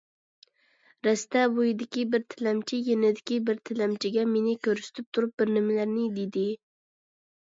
رەستە 1.07 1.43
بويىدىكى 1.57 2.05
بىر 2.15 2.23
تىلەمچى 2.35 2.79
يېنىدىكى 2.89 3.39
بىر 3.51 3.61
تىلەمچىگە 3.71 4.25
مېنى 4.33 4.57
كۆرسىتىپ 4.69 5.11
تۇرۇپ 5.19 5.37
بىرنېمىلەرنى 5.43 6.09
دېدى. 6.17 6.47